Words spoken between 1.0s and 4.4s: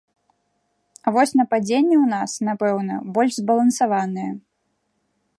А вось нападзенне ў нас, напэўна, больш збалансаванае.